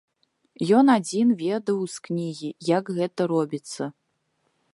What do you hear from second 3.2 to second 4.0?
робіцца.